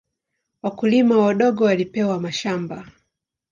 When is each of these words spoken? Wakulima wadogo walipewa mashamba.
Wakulima 0.63 1.17
wadogo 1.17 1.63
walipewa 1.65 2.19
mashamba. 2.19 2.87